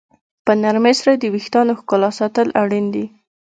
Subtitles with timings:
[0.45, 3.05] په نرمۍ سره د ویښتانو ښکلا ساتل اړین دي.